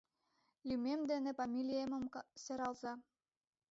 [0.67, 2.03] Лӱмем дене памилемым
[2.43, 2.93] сералза.